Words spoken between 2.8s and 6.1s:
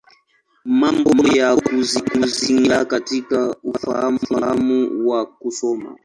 katika Ufahamu wa Kusoma.